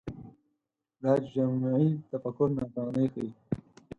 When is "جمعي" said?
1.31-1.87